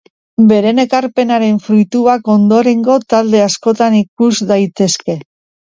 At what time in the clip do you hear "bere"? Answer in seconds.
0.51-0.71